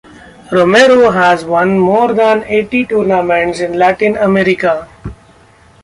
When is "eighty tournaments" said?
2.47-3.59